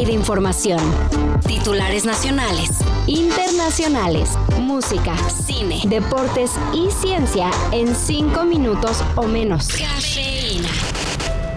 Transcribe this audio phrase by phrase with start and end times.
[0.00, 0.80] de información.
[1.46, 2.70] Titulares nacionales,
[3.06, 9.68] internacionales, música, cine, deportes y ciencia en 5 minutos o menos.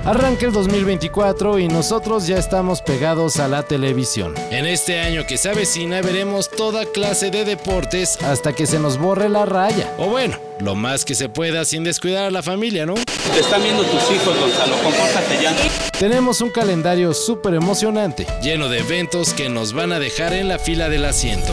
[0.05, 4.35] Arranca el 2024 y nosotros ya estamos pegados a la televisión.
[4.51, 8.99] En este año que se avecina veremos toda clase de deportes hasta que se nos
[8.99, 9.91] borre la raya.
[9.97, 12.93] O bueno, lo más que se pueda sin descuidar a la familia, ¿no?
[12.93, 15.55] Te están viendo tus hijos, Gonzalo, compórtate ya.
[15.97, 20.59] Tenemos un calendario súper emocionante, lleno de eventos que nos van a dejar en la
[20.59, 21.51] fila del asiento.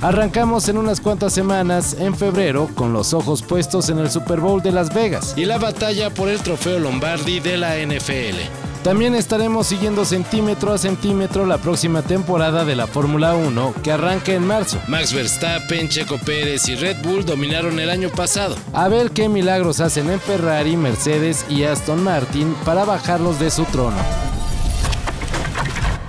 [0.00, 4.62] Arrancamos en unas cuantas semanas, en febrero, con los ojos puestos en el Super Bowl
[4.62, 8.38] de Las Vegas y la batalla por el trofeo Lombardi de la NFL.
[8.84, 14.32] También estaremos siguiendo centímetro a centímetro la próxima temporada de la Fórmula 1 que arranca
[14.32, 14.78] en marzo.
[14.86, 18.54] Max Verstappen, Checo Pérez y Red Bull dominaron el año pasado.
[18.72, 23.64] A ver qué milagros hacen en Ferrari, Mercedes y Aston Martin para bajarlos de su
[23.64, 23.98] trono.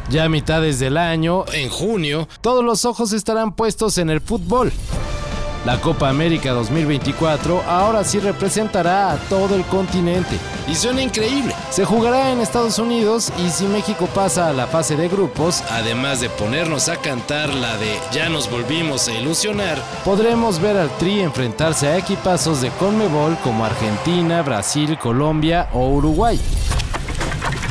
[0.10, 4.72] Ya a mitades del año, en junio, todos los ojos estarán puestos en el fútbol.
[5.66, 10.40] La Copa América 2024 ahora sí representará a todo el continente.
[10.68, 11.54] Y suena increíble.
[11.70, 16.22] Se jugará en Estados Unidos y si México pasa a la fase de grupos, además
[16.22, 21.20] de ponernos a cantar la de Ya nos volvimos a ilusionar, podremos ver al Tri
[21.20, 26.40] enfrentarse a equipazos de Conmebol como Argentina, Brasil, Colombia o Uruguay.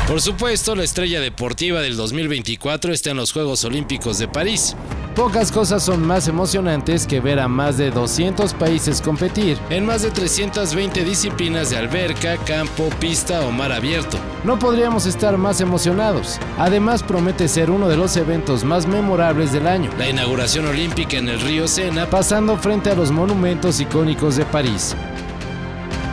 [0.08, 4.74] Por supuesto, la estrella deportiva del 2024 está en los Juegos Olímpicos de París.
[5.14, 10.00] Pocas cosas son más emocionantes que ver a más de 200 países competir en más
[10.00, 14.16] de 320 disciplinas de alberca, campo, pista o mar abierto.
[14.44, 16.38] No podríamos estar más emocionados.
[16.56, 19.90] Además promete ser uno de los eventos más memorables del año.
[19.98, 24.96] La inauguración olímpica en el río Sena pasando frente a los monumentos icónicos de París.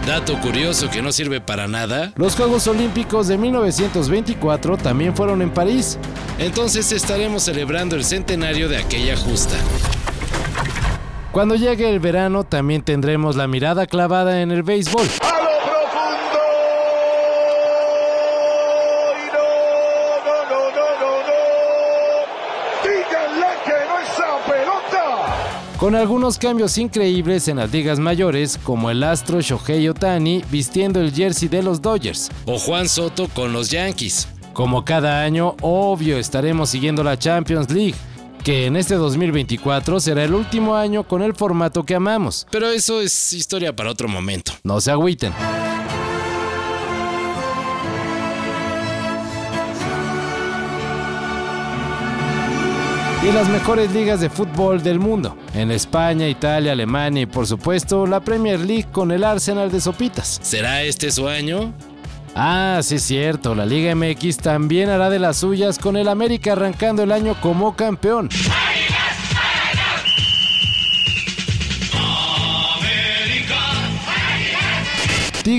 [0.05, 5.49] Dato curioso que no sirve para nada, los Juegos Olímpicos de 1924 también fueron en
[5.49, 5.97] París.
[6.37, 9.55] Entonces estaremos celebrando el centenario de aquella justa.
[11.31, 15.01] Cuando llegue el verano también tendremos la mirada clavada en el béisbol.
[15.21, 16.39] a lo profundo.
[19.17, 19.47] Y no,
[20.23, 21.39] no, no, no, no, no.
[22.83, 25.03] Díganle que no esa pelota.
[25.85, 31.13] Con algunos cambios increíbles en las ligas mayores, como el astro Shohei Otani vistiendo el
[31.13, 34.27] jersey de los Dodgers, o Juan Soto con los Yankees.
[34.53, 37.93] Como cada año, obvio estaremos siguiendo la Champions League,
[38.43, 42.47] que en este 2024 será el último año con el formato que amamos.
[42.49, 44.53] Pero eso es historia para otro momento.
[44.63, 45.33] No se agüiten.
[53.27, 55.35] Y las mejores ligas de fútbol del mundo.
[55.55, 60.39] En España, Italia, Alemania y por supuesto la Premier League con el Arsenal de Sopitas.
[60.43, 61.73] ¿Será este su año?
[62.35, 66.51] Ah, sí es cierto, la Liga MX también hará de las suyas con el América
[66.51, 68.29] arrancando el año como campeón.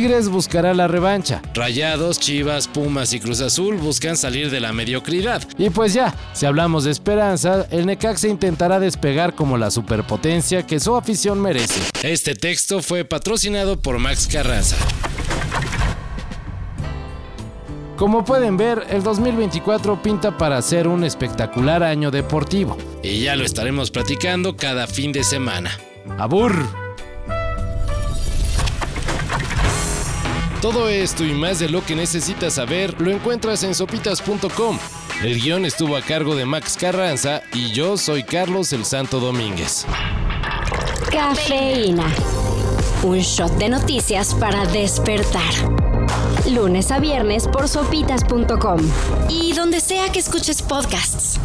[0.07, 1.43] Tigres buscará la revancha.
[1.53, 5.43] Rayados, Chivas, Pumas y Cruz Azul buscan salir de la mediocridad.
[5.59, 10.79] Y pues ya, si hablamos de esperanza, el Necaxa intentará despegar como la superpotencia que
[10.79, 11.81] su afición merece.
[12.05, 14.77] Este texto fue patrocinado por Max Carranza.
[17.97, 22.79] Como pueden ver, el 2024 pinta para ser un espectacular año deportivo.
[23.03, 25.77] Y ya lo estaremos platicando cada fin de semana.
[26.17, 26.86] ¡Abur!
[30.61, 34.79] Todo esto y más de lo que necesitas saber lo encuentras en sopitas.com.
[35.23, 39.87] El guion estuvo a cargo de Max Carranza y yo soy Carlos el Santo Domínguez.
[41.11, 42.07] Cafeína.
[43.03, 45.53] Un shot de noticias para despertar.
[46.51, 48.81] Lunes a viernes por sopitas.com.
[49.29, 51.39] Y donde sea que escuches podcasts.